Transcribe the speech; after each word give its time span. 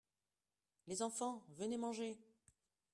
Les 0.87 1.03
enfants, 1.03 1.45
venez 1.49 1.77
manger. 1.77 2.17